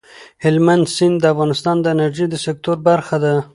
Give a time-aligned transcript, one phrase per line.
[0.43, 3.33] هلمند سیند د افغانستان د انرژۍ د سکتور برخه ده.